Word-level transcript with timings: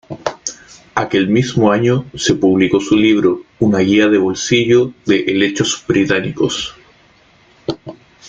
Aquel 0.95 1.29
mismo 1.29 1.71
año, 1.71 2.05
se 2.15 2.33
publicó 2.33 2.79
su 2.79 2.95
libro 2.97 3.43
"Una 3.59 3.77
guía 3.81 4.07
de 4.07 4.17
bolsillo 4.17 4.93
de 5.05 5.25
helechos 5.27 5.85
británicos". 5.87 6.73